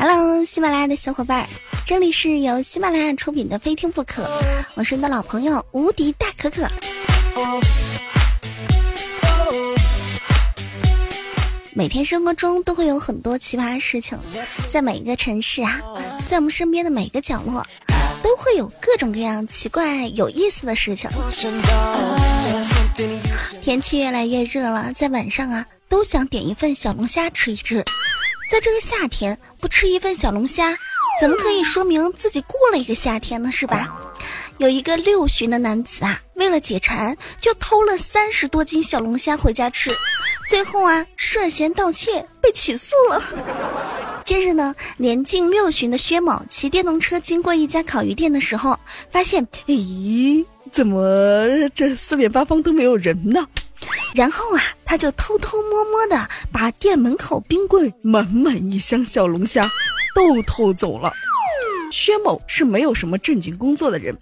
[0.00, 1.44] Hello，喜马拉雅的小伙伴，
[1.84, 4.22] 这里是由喜马拉雅出品的《非听不可》，
[4.76, 6.68] 我是你的老朋友无敌大可可。
[11.72, 14.16] 每天生活中都会有很多奇葩事情，
[14.70, 15.80] 在每一个城市啊，
[16.30, 17.66] 在我们身边的每一个角落，
[18.22, 21.10] 都会有各种各样奇怪有意思的事情。
[23.60, 27.84] 天气越来越热了，在晚上啊，都想点一份小龙虾吃一吃。
[28.50, 30.74] 在这个夏天不吃一份小龙虾，
[31.20, 33.52] 怎么可以说明自己过了一个夏天呢？
[33.52, 33.94] 是吧？
[34.56, 39.90] 有一个六旬的男子啊，为了解馋，就偷了三十多斤小龙虾回家吃，
[40.48, 43.22] 最后啊，涉嫌盗窃被起诉了。
[44.24, 48.78] 近日呢，年近六旬的薛某骑电动车经过一家烤鱼店的时候，
[49.10, 51.02] 发现，咦，怎么
[51.74, 53.46] 这四面八方都没有人呢？
[54.14, 59.68] 然后啊，他就偷偷摸摸的把店门口冰柜满满一箱小龙虾
[60.14, 61.12] 都偷走了。
[61.92, 64.16] 薛某是没有什么正经工作的人，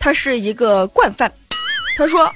[0.00, 1.32] 他是一个惯犯。
[1.96, 2.30] 他说：“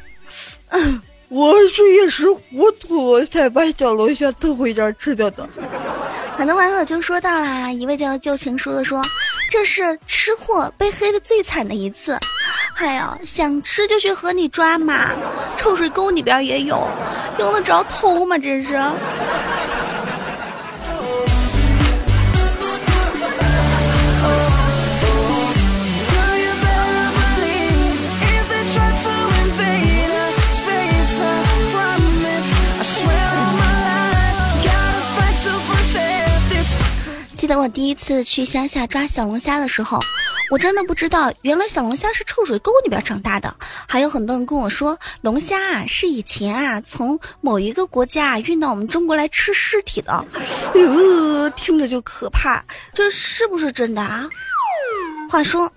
[0.71, 5.49] 嗯，我是一时糊涂才把小龙虾偷回家吃掉的。”
[6.39, 9.03] 很多网友就说到啦，一位叫旧情书的说
[9.53, 12.19] ：“这是吃货被黑的最惨的一次。”
[12.81, 15.11] 哎呀，想吃就去河里抓嘛，
[15.55, 16.89] 臭水沟里边也有，
[17.39, 18.39] 用得着偷吗？
[18.39, 18.71] 真是。
[37.37, 39.99] 记得我第一次去乡下抓小龙虾的时候。
[40.51, 43.55] 我真的不知道，原来小龙虾是臭水沟里边长大的。
[43.87, 50.25] 还有很多人跟我说，龙虾啊是以前啊从某一个国家运到我们中国来吃尸体的，
[50.75, 52.65] 呃，听着就可怕。
[52.93, 54.29] 这是不是真的啊？
[55.31, 55.71] 话说，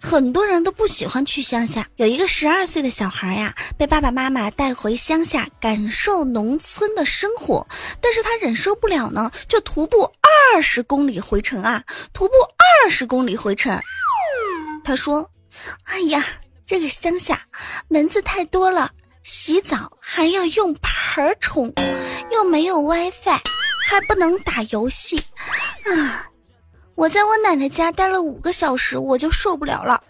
[0.00, 1.86] 很多人都不喜欢去乡下。
[1.96, 7.66] 有一个十二岁的小孩呀，被爸爸妈妈带回乡下感受农村的生活，
[8.00, 10.10] 但是他忍受不了呢，就徒步
[10.54, 11.84] 二十公里回城啊，
[12.14, 12.32] 徒步
[12.84, 13.78] 二十公里回城。
[14.86, 15.28] 他说
[15.82, 16.24] ：“哎呀，
[16.64, 17.40] 这个乡下
[17.88, 18.88] 蚊子太多了，
[19.24, 21.74] 洗澡还要用盆冲，
[22.30, 23.40] 又没有 WiFi，
[23.88, 25.20] 还不能打游戏
[25.90, 26.30] 啊！
[26.94, 30.00] 我在我奶奶家待了五个小时，我就受不了了。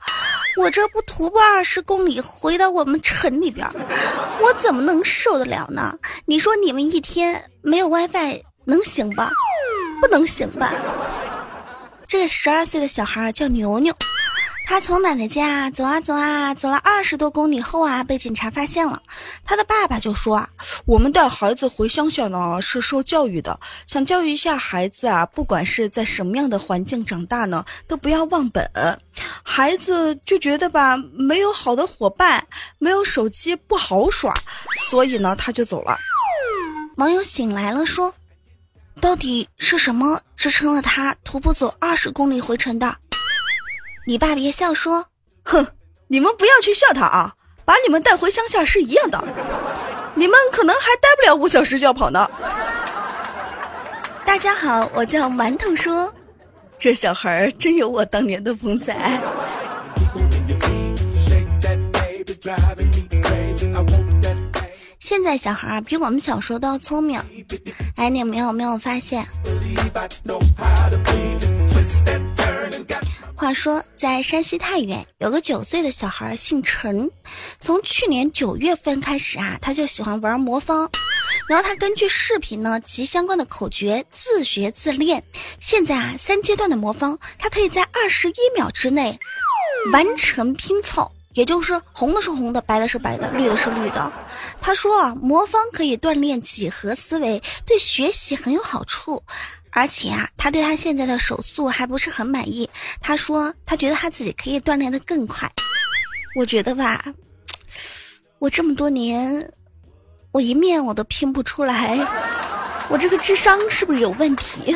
[0.58, 3.66] 我这不徒步二十公里回到我们城里边，
[4.42, 5.98] 我怎么能受得了呢？
[6.26, 9.30] 你说你们一天没有 WiFi 能行吧？
[10.02, 10.70] 不能行吧？
[12.06, 13.96] 这个十二岁的小孩叫牛牛。”
[14.68, 19.00] 他从奶奶家走啊走啊，走了二十多公里后啊，被警察发现了。
[19.44, 20.50] 他的爸爸就说啊
[20.84, 28.68] ：“我们带孩子回乡下呢，是受教育的，想教育一下孩子啊，不管是在什么样的环境长大呢，都不要忘本。”
[29.44, 32.44] 孩子就觉得吧，没有好的伙伴，
[32.78, 34.34] 没有手机不好耍，
[34.90, 35.96] 所以呢，他就走了。
[36.96, 38.12] 网友醒来了说
[39.00, 42.96] ：“到底是什么支撑了他徒步走二十公里回城的？”
[44.08, 45.04] 你爸别笑说，
[45.42, 45.66] 哼，
[46.06, 47.34] 你们不要去笑他啊！
[47.64, 49.20] 把你们带回乡下是一样的，
[50.14, 52.30] 你们可能还待不了五小时就要跑呢。
[54.24, 56.14] 大家好，我叫馒头说，
[56.78, 59.20] 这小孩真有我当年的风采。
[65.00, 67.20] 现在小孩比我们小时候都要聪明，
[67.96, 69.26] 哎，你们有没有发现？
[73.36, 77.10] 话说，在山西太原有个九岁的小孩，姓陈。
[77.60, 80.90] 从去年九月份开始啊，他就喜欢玩魔方。
[81.46, 85.22] 然后他根据视频呢及相关的口诀自学自练。
[85.60, 89.20] 现在啊，三阶段的魔方，他可以在二十一秒之内
[89.92, 94.10] 完成拼凑，也就是红的是红的，白的是白的，绿的是绿的。
[94.62, 99.22] 他说啊，魔方可以锻炼几何思维，对学习很有好处。
[99.76, 102.66] 而且啊，他对他现在的手速还不是很满意。
[102.98, 105.46] 他说，他觉得他自己可以锻炼的更快。
[106.34, 107.04] 我觉得吧，
[108.38, 109.52] 我这么多年，
[110.32, 111.98] 我一面我都拼不出来，
[112.88, 114.74] 我这个智商是不是有问题？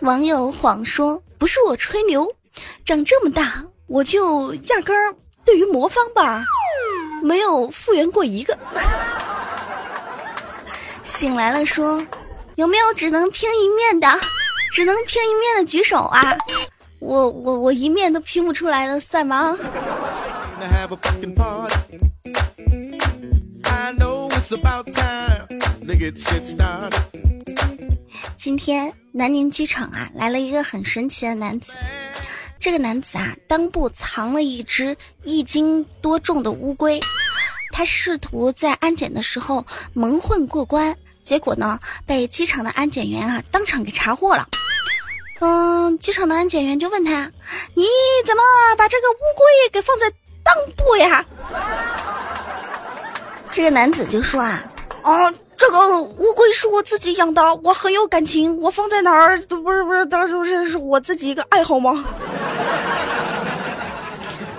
[0.00, 2.26] 网友谎说不是我吹牛，
[2.86, 6.42] 长这么大我就压根儿对于魔方吧，
[7.22, 8.58] 没有复原过一个。
[11.04, 12.02] 醒来了说。
[12.56, 14.08] 有没有只能拼一面的？
[14.72, 16.36] 只能拼一面的举手啊！
[17.00, 19.56] 我我我一面都拼不出来的算吗？
[28.38, 31.72] 今天南宁机场啊来了一个很神奇的男子，
[32.58, 36.98] 这个男子啊裆部藏了一只一斤多重的乌龟，
[37.72, 44.46] 他试图在安检的时候蒙混过关，结果呢被机场的安检员啊当场给查获了。
[45.40, 47.30] 嗯，机场的安检员就问他
[47.74, 47.84] ：“你
[48.24, 48.42] 怎么
[48.78, 50.06] 把这个乌龟给放在
[50.42, 51.22] 裆部呀？”
[53.52, 54.64] 这个男子就说：“啊，
[55.02, 62.02] 啊，这个乌龟是我自己养的，我很有感情，我放在哪儿都不是不是，当时是我自己一个爱好吗？”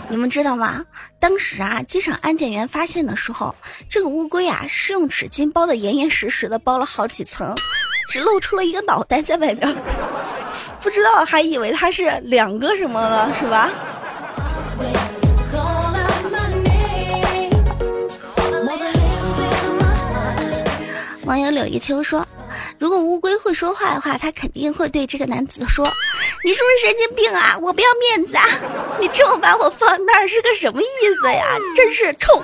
[0.09, 0.85] 你们知道吗？
[1.19, 3.53] 当时啊，机场安检员发现的时候，
[3.89, 7.53] 这个乌龟啊是用纸巾包的严严实实的，包了好几层，
[8.09, 9.75] 只露出了一个脑袋在外边。
[10.81, 13.69] 不知道，还以为他是两个什么了，是吧？
[21.25, 22.25] 网友柳一秋说
[22.79, 25.85] ：“如果乌龟会说话的话，他肯定会对这个男子说
[26.43, 27.57] ：‘你是不是神经病啊？
[27.61, 28.45] 我不要面子啊！
[28.99, 30.85] 你这么把我放那儿是个什么意
[31.19, 31.57] 思呀？
[31.75, 32.41] 真是臭！’”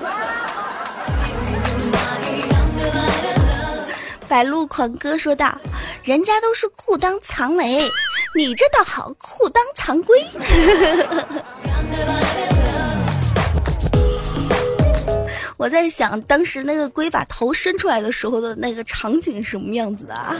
[4.27, 5.55] 白鹿狂歌说道
[6.03, 7.89] ：“人家都是裤裆藏雷。”
[8.35, 10.27] 你这倒好，裤裆藏龟。
[15.55, 20.35] 我在想，当时那个龟把头伸出来的时候的那个场景是什么样子的啊？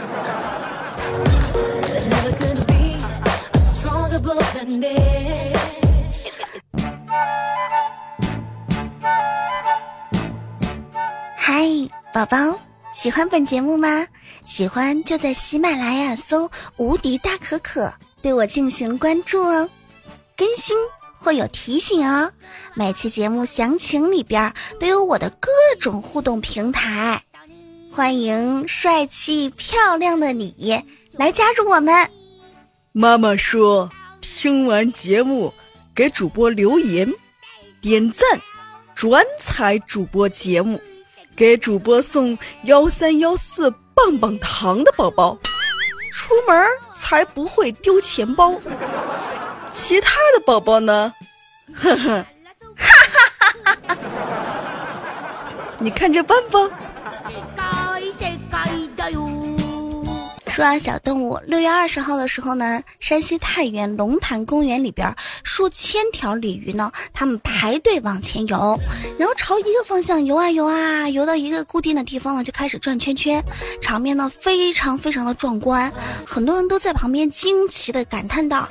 [11.36, 11.68] 嗨，
[12.14, 12.36] 宝宝。
[12.94, 14.06] 喜欢本节目吗？
[14.46, 19.68] 喜欢就在喜马拉雅搜“无敌大可可”，对我进行关注哦。
[20.34, 20.74] 更新
[21.12, 22.32] 会有提醒哦。
[22.74, 24.50] 每期节目详情里边
[24.80, 27.22] 都有我的各种互动平台，
[27.92, 30.82] 欢迎帅气漂亮的你
[31.18, 32.08] 来加入我们。
[32.92, 33.90] 妈妈说，
[34.24, 35.52] 听完节目
[35.94, 37.12] 给主播留言、
[37.80, 38.40] 点赞、
[38.94, 40.80] 转采主播节目。
[41.36, 45.36] 给主播送幺三幺四棒棒糖的宝宝，
[46.12, 46.66] 出门
[47.00, 48.54] 才不会丢钱包。
[49.72, 51.12] 其他的宝宝呢？
[51.74, 52.26] 呵呵，
[52.76, 53.98] 哈哈哈哈哈！
[55.78, 56.70] 你看着办吧。
[60.54, 65.12] 说到小动物，六月二十号的时候呢，山西太原龙潭公园里边
[65.42, 68.78] 数千条鲤鱼呢，它们排队往前游，
[69.18, 73.42] 然后朝一个方向游啊游啊，游到一个固定的地方呢，就开始转圈圈，
[73.82, 75.92] 场面呢非常非常的壮观，
[76.24, 78.68] 很多人都在旁边惊奇的感叹道：“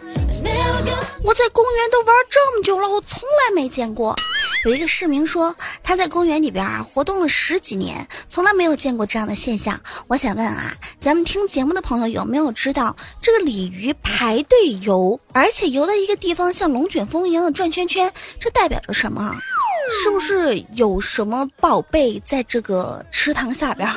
[1.21, 4.15] 我在公园都玩这么久了，我从来没见过。”
[4.63, 9.77] 有一个市民说，他在公园里边啊活动了十几年，从来没有见过这样的现象。
[10.07, 19.35] 我想问啊，咱们听节目的朋友有没有知道，这个鲤鱼排队游，而且游的一个地方像龙卷风一样的转圈圈，这代表着什么？
[20.01, 23.89] 是不是有什么宝贝在这个池塘下边？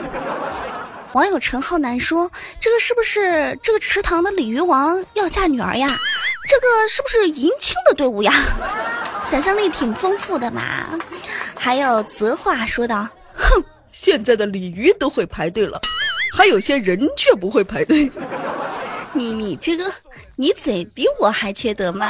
[1.15, 2.29] 网友陈浩南说，
[2.59, 5.87] 这个是不是这个池塘的鲤鱼王要嫁女儿呀？
[6.49, 8.33] 这个是不是迎亲的队伍呀？
[9.31, 10.63] 想象力挺丰富的嘛，
[11.55, 15.81] 还有泽话说道：“哼，现在的鲤鱼都会排队了，
[16.33, 18.11] 还有些人却不会排队。
[19.13, 19.93] 你你这个，
[20.37, 22.09] 你嘴比我还缺德吗？”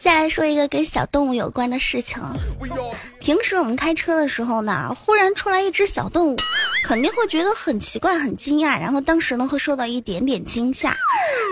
[0.00, 2.22] 再来说一个跟小动物有关的事情。
[3.20, 6.36] 平时我们开车的时候呢，忽然出来一只小动物，
[6.84, 10.96] 肯定会觉得很奇怪、很惊讶，然后当时呢会受到一点点惊吓。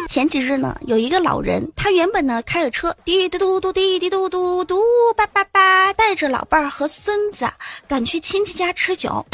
[0.08, 4.80] 前几日呢，有一个老人，他原本呢开着车，滴滴嘟嘟滴滴嘟嘟嘟
[5.16, 7.46] 叭叭叭，带着老伴儿和孙子
[7.86, 9.24] 赶去亲戚家吃酒，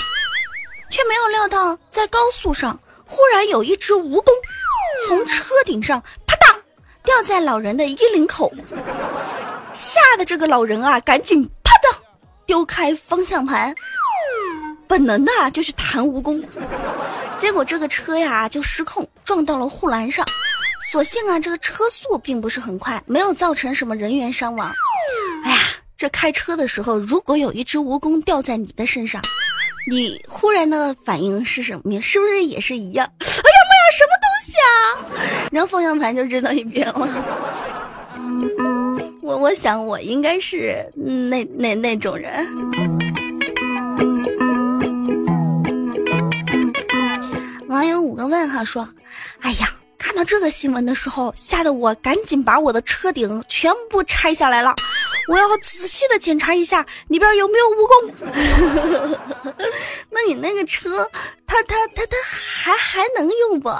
[0.90, 2.78] 却没有料到在高速上。
[3.04, 4.32] 忽然有一只蜈蚣
[5.06, 6.56] 从车顶上啪嗒
[7.04, 8.50] 掉在老人的衣领口，
[9.74, 11.94] 吓得这个老人啊，赶紧啪嗒
[12.46, 13.74] 丢开方向盘，
[14.92, 16.44] 本能的就去弹蜈蚣，
[17.40, 20.22] 结果这个车呀就失控撞到了护栏上，
[20.92, 24.70] 所幸啊这个车速并不是很快，没有造成什么人员伤亡。
[25.46, 25.60] 哎呀，
[25.96, 29.22] 这开车的时候如果有一只蜈蚣掉在你的身上。
[29.90, 31.98] 你忽然的反应是什么？
[31.98, 33.10] 是不是也是一样？
[33.18, 33.32] 哎呀
[33.70, 35.48] 妈呀，什么东西啊！
[35.50, 37.08] 然后方向盘就扔到一边了。
[39.22, 42.46] 我我想我应该是那那那种人。
[47.72, 48.86] 网友五个问号说
[49.40, 54.74] ：“哎呀，看到这个新闻的时候，吓得我赶紧把我的车顶全部拆下来了。”
[55.26, 59.16] 我要仔细的检查一下里边有没有蜈蚣。
[60.10, 61.08] 那你那个车，
[61.46, 63.70] 它它它它还还能用不？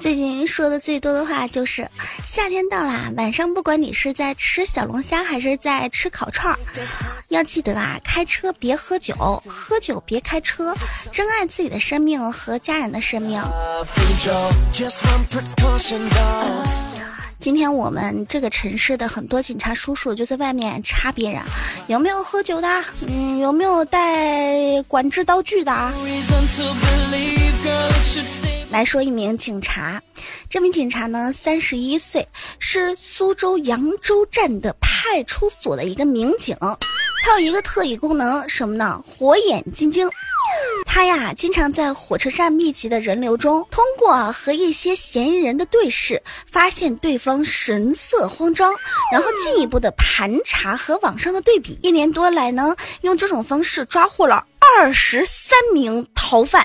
[0.00, 1.86] 最近说的最多的话就是
[2.26, 6.58] 夏天到啦，晚上不管你是在吃小龙虾还是在吃烤串儿，
[7.28, 9.14] 要记得啊，开车别喝酒，
[9.46, 10.74] 喝酒别开车，
[11.12, 13.42] 珍爱自己的生命和家人的生命。
[17.38, 21.42] 今天我们这个城市的很多警察叔叔就在外面查别人
[21.88, 25.92] 有没有喝酒的，嗯，有没有带管制刀具的。
[28.70, 30.00] 来说一名警察，
[30.48, 32.26] 这名警察呢，三十一岁，
[32.60, 36.56] 是苏州扬州站的派出所的一个民警，
[37.24, 39.02] 他有一个特异功能，什么呢？
[39.04, 40.08] 火眼金睛。
[40.86, 48.72] 他呀，经常在火车站密集的人流中，通过和一些嫌疑人的对视，发现对方神色慌张，
[49.12, 51.76] 然后进一步的盘查和网上的对比。
[51.82, 54.46] 一年多来呢，用这种方式抓获了
[54.76, 56.64] 二十三名逃犯。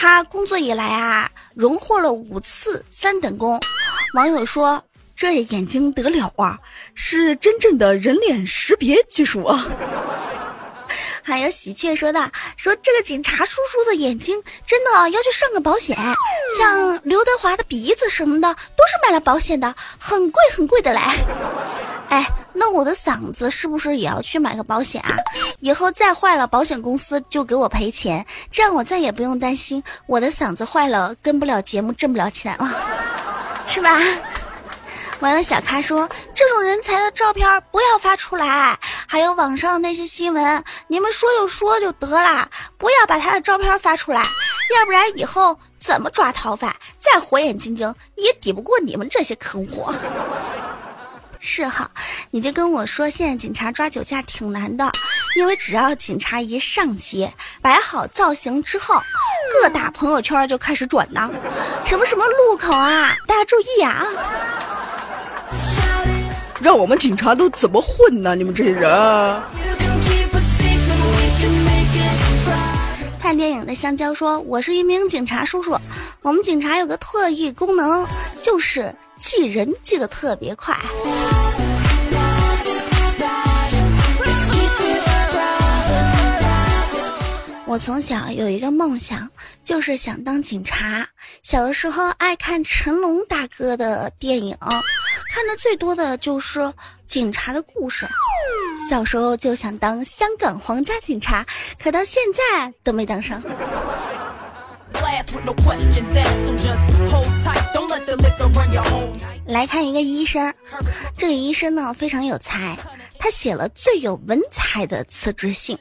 [0.00, 3.60] 他工作以来啊，荣获了五次三等功。
[4.14, 4.80] 网友说
[5.16, 6.56] ：“这眼睛得了啊，
[6.94, 9.66] 是真正的人脸识别技术啊。
[11.20, 15.98] ”还有喜鹊说的，说这个警察叔叔的眼睛真的要去上个保险，
[16.56, 21.00] 像刘德华的鼻子什么的都是买了保险的，很贵很贵的嘞。
[22.08, 25.14] 哎，那我的嗓子是不是也要去买个保险啊？
[25.60, 32.72] 以后再坏了，保险公司就给我赔钱，这样我再也不用担心我的嗓子坏了跟不了节目挣不了钱了，
[33.66, 34.00] 是吧？
[35.20, 42.48] 完了，小咖说这种人才的照片不要发出来，还有网上那些新闻，你们说就说就得了，
[42.78, 44.22] 不要把他的照片发出来，
[44.78, 49.92] 要不然以后怎么抓逃犯，再火眼金睛也抵不过你们这些坑货。
[51.40, 51.90] 是哈，
[52.30, 54.90] 你就跟我说，现在警察抓酒驾挺难的，
[55.36, 59.00] 因为只要警察一上街，摆好造型之后，
[59.62, 61.30] 各大朋友圈就开始转呢，
[61.84, 64.06] 什么什么路口啊，大家注意啊。
[66.60, 68.34] 让我们警察都怎么混呢？
[68.34, 69.42] 你们这些人！
[73.22, 75.76] 看电影的香蕉说：“我是一名警察叔叔，
[76.22, 78.06] 我们警察有个特异功能，
[78.42, 80.74] 就是记人记得特别快。”
[87.68, 89.28] 我从小有一个梦想，
[89.62, 91.06] 就是想当警察。
[91.42, 94.56] 小的时候爱看成龙大哥的电影。
[95.30, 96.72] 看的最多的就是
[97.06, 98.08] 警察的故事，
[98.88, 101.44] 小时候就想当香港皇家警察，
[101.78, 103.38] 可到现在都没当上。
[109.46, 110.54] 来看一个医生，
[111.18, 112.74] 这个医生呢非常有才，
[113.18, 115.78] 他写了最有文采的辞职信，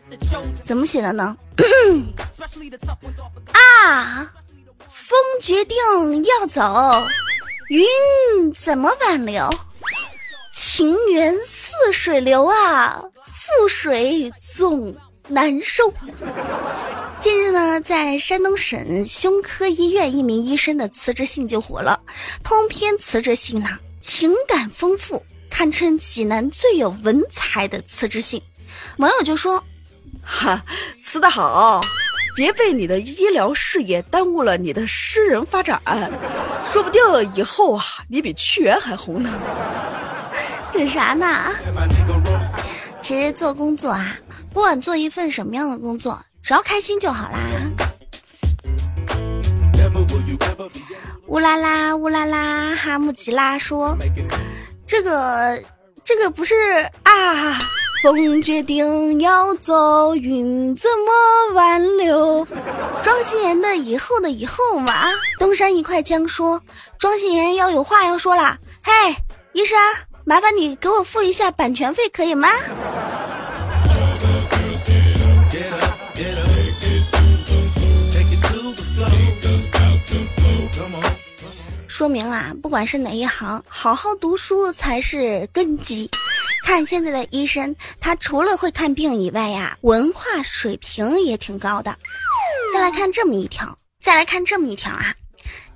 [0.66, 1.38] 怎么写的呢？
[3.54, 4.32] 啊，
[4.90, 5.78] 风决定
[6.26, 6.62] 要走。
[7.70, 7.86] 云
[8.54, 9.50] 怎么挽留？
[10.56, 14.96] 情缘似水流啊，覆水总
[15.28, 15.94] 难收。
[17.20, 22.00] 近日呢，在山东省胸科医院，一名医生的辞职信就火了。
[22.44, 23.70] 通篇辞职信呢，
[24.02, 28.42] 情感丰富，堪称济南最有文采的辞职信。
[28.98, 29.62] 网友就说
[30.24, 30.64] ：“哈，
[31.10, 31.82] 辞得好。”
[32.36, 35.82] 别被你的医疗事业耽误了你的私人发展，
[36.72, 37.02] 说不定
[37.34, 39.34] 以后啊，你比屈原还红呢。
[40.72, 41.26] 这啥呢？
[43.02, 44.16] 其实做工作啊，
[44.54, 47.40] 不管做一份什么样的工作，只要开心就好啦。
[51.26, 53.98] 乌拉拉乌拉拉哈木吉拉说
[54.86, 55.60] ：“这个，
[56.04, 56.54] 这个不是
[57.02, 57.58] 啊。”
[58.04, 62.46] 风决定要走，云怎么挽留？
[63.04, 64.94] 庄心妍的以后的以后嘛。
[65.40, 66.62] 东山一块江说，
[67.00, 68.58] 庄心妍要有话要说啦。
[68.84, 68.94] 嘿，
[69.54, 69.78] 医生，
[70.26, 72.50] 麻烦你给我付一下版权费，可以吗？
[81.88, 86.10] 说明啊，不管是哪一行，好好读书才是根基。
[86.68, 91.98] 看现在的医生，他除了会看病以外呀，文化水平也挺高的。
[92.74, 93.66] 再来看这么一条，
[94.04, 95.16] 再来看这么一条啊，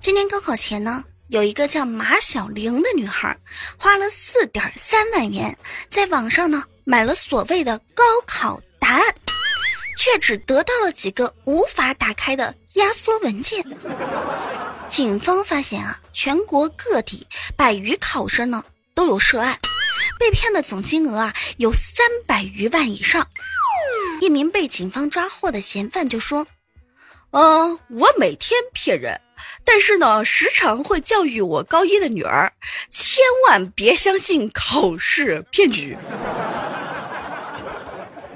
[0.01, 3.33] 今年高考前呢，有一个叫马小玲的女孩，
[3.77, 5.57] 花了四点三万元，
[5.89, 9.03] 在网上呢买了所谓的高考答案。
[9.97, 13.63] 却只得到了几个无法打开的压缩文件。
[14.89, 18.63] 警方发现啊，全国各地百余考生呢
[18.95, 19.57] 都有涉案，
[20.19, 23.27] 被骗的总金额啊有三百余万以上。
[24.21, 26.45] 一名被警方抓获的嫌犯就说
[27.31, 29.19] ：“呃，我每天骗人，
[29.65, 32.51] 但是呢，时常会教育我高一的女儿，
[32.91, 35.97] 千万别相信考试骗局。”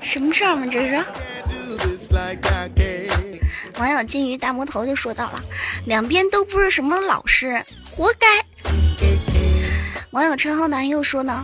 [0.02, 0.66] 什么事儿吗？
[0.72, 1.04] 这是。
[3.80, 5.44] 网友金鱼大魔头就说到了，
[5.86, 8.28] 两边都不是什么老师，活该。
[10.16, 11.44] 网友陈浩南又说呢，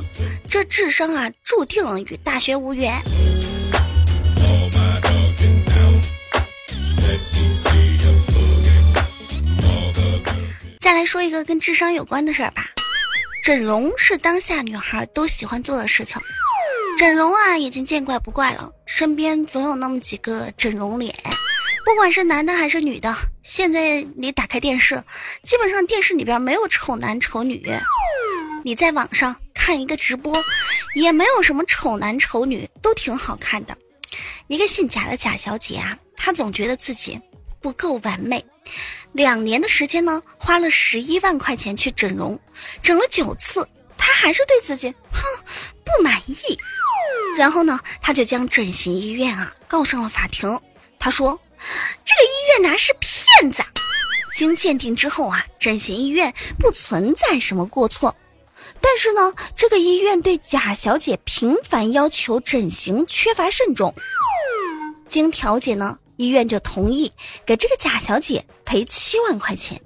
[0.49, 3.01] 这智商啊，注定与大学无缘。
[10.79, 12.65] 再来说一个跟智商有关的事儿吧，
[13.43, 16.15] 整容是当下女孩都喜欢做的事情。
[16.97, 18.71] 整容啊，已经见怪不怪了。
[18.85, 21.13] 身边总有那么几个整容脸，
[21.83, 23.13] 不管是男的还是女的。
[23.43, 24.95] 现在你打开电视，
[25.43, 27.69] 基本上电视里边没有丑男丑女。
[28.63, 30.33] 你在网上看一个直播，
[30.93, 33.75] 也没有什么丑男丑女，都挺好看的。
[34.47, 37.19] 一个姓贾的贾小姐啊，她总觉得自己
[37.59, 38.43] 不够完美，
[39.13, 42.39] 两年的时间呢，花了十一万块钱去整容，
[42.83, 45.21] 整了九次，她还是对自己哼
[45.83, 46.35] 不满意。
[47.37, 50.59] 然后呢，她就将整形医院啊告上了法庭。
[50.99, 51.39] 她说，
[52.05, 53.63] 这个医院呢是骗子。
[54.35, 58.15] 经鉴定之后啊，整形医院不存在什么过错。
[58.81, 63.93] 但是呢，这个医院对贾小姐频繁要求整形缺乏慎重。
[65.07, 67.11] 经调解呢，医院就同意
[67.45, 69.79] 给这个贾小姐赔七万块钱。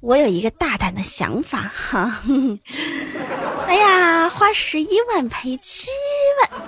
[0.00, 2.20] 我有一个大胆的想法哈。
[3.66, 5.88] 哎呀，花十一万赔七
[6.40, 6.60] 万，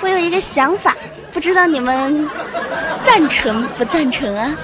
[0.00, 0.96] 我有一个想法，
[1.32, 2.28] 不知道你们
[3.04, 4.56] 赞成不赞成啊？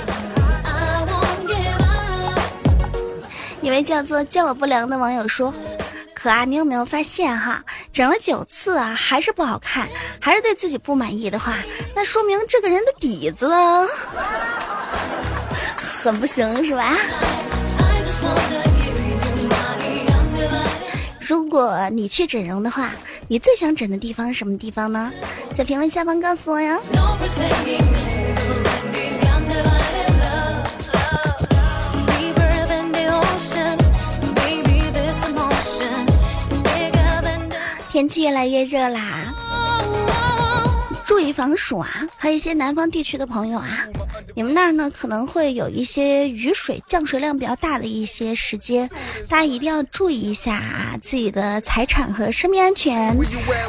[3.62, 5.52] 一位叫做叫我不良的网友说
[6.14, 11.56] ：“可啊，你有没有发现哈，整了九次啊，还是不好看，还是对自己不满意的话，
[11.94, 13.48] 那说明这个人的底子
[15.76, 16.96] 很不行，是吧？”
[21.20, 22.90] 如果你去整容的话，
[23.28, 25.12] 你最想整的地方是什么地方呢？
[25.54, 26.78] 在评论下方告诉我呀。
[38.00, 39.30] 天气越来越热啦，
[41.04, 41.86] 注意防暑啊！
[42.16, 43.84] 还有一些南方地区的朋友啊。
[44.34, 48.88] 你们那儿呢，可能会有一些雨水降水量比较大的一些时间，
[49.28, 50.62] 大家一定要注意一下
[51.02, 53.14] 自己的财产和生命安全。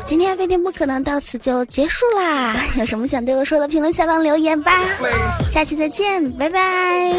[0.05, 4.71] 今天非天不可能到此就结束啦， 有什么想对我说的，评论下方留言吧。
[5.51, 7.11] 下期再见，拜拜。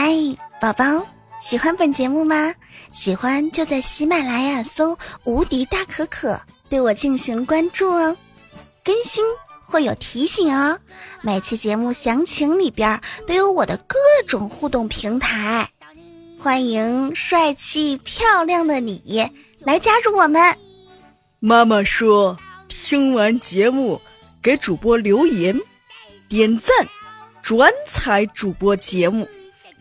[0.00, 0.14] 嗨，
[0.60, 1.04] 宝宝。
[1.40, 2.54] 喜欢本节目吗？
[2.92, 8.16] 喜欢就在喜马拉雅搜“无敌大可可”，对我进行关注哦。
[8.84, 9.24] 更新
[9.60, 10.78] 会有提醒哦。
[11.20, 15.68] 每期节目详情里边都有我的各种互动平台，
[16.38, 19.28] 欢迎帅气漂亮的你
[19.64, 20.56] 来加入我们。
[21.40, 24.00] 妈妈说，听完节目
[24.40, 25.60] 给主播留言、
[26.28, 26.70] 点赞、
[27.42, 29.28] 转采主播节目。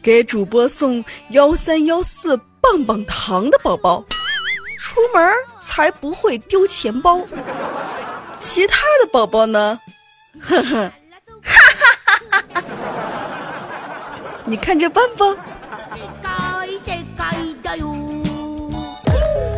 [0.01, 4.03] 给主播送幺三幺四棒棒糖的宝宝，
[4.79, 5.33] 出门
[5.65, 7.21] 才不会丢钱包。
[8.39, 9.79] 其他的宝宝呢？
[10.39, 10.91] 呵呵，
[11.43, 12.63] 哈哈哈哈哈！
[14.45, 15.25] 你看着办吧。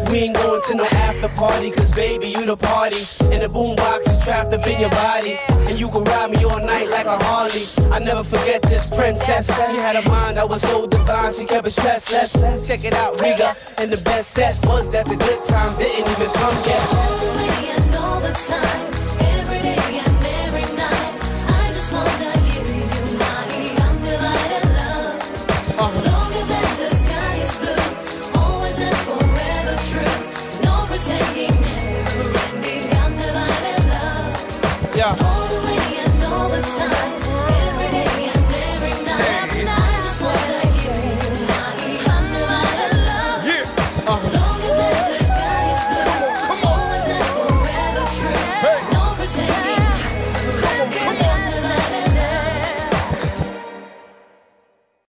[0.10, 2.98] We ain't going to no after party, cause baby, you the party.
[3.32, 5.38] And the boombox is trapped up in your body.
[5.50, 7.66] And you can ride me all night like a Harley.
[7.92, 9.46] I never forget this princess.
[9.46, 12.68] She had a mind that was so divine, she kept it stressless.
[12.68, 13.56] Check it out, Riga.
[13.78, 17.19] And the best set was that the good time didn't even come yet.